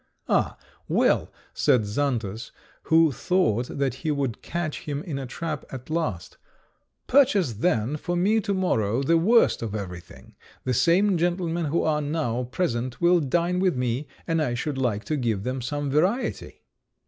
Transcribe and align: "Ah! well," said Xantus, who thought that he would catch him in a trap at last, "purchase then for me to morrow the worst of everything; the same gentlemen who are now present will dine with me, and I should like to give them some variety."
"Ah! 0.27 0.57
well," 0.87 1.31
said 1.53 1.85
Xantus, 1.85 2.49
who 2.85 3.11
thought 3.11 3.67
that 3.77 3.93
he 3.93 4.09
would 4.09 4.41
catch 4.41 4.79
him 4.79 5.03
in 5.03 5.19
a 5.19 5.27
trap 5.27 5.63
at 5.69 5.91
last, 5.91 6.37
"purchase 7.05 7.53
then 7.53 7.97
for 7.97 8.15
me 8.15 8.41
to 8.41 8.51
morrow 8.55 9.03
the 9.03 9.15
worst 9.19 9.61
of 9.61 9.75
everything; 9.75 10.33
the 10.63 10.73
same 10.73 11.19
gentlemen 11.19 11.65
who 11.65 11.83
are 11.83 12.01
now 12.01 12.45
present 12.45 12.99
will 12.99 13.19
dine 13.19 13.59
with 13.59 13.75
me, 13.75 14.07
and 14.25 14.41
I 14.41 14.55
should 14.55 14.79
like 14.79 15.03
to 15.03 15.15
give 15.15 15.43
them 15.43 15.61
some 15.61 15.91
variety." 15.91 16.63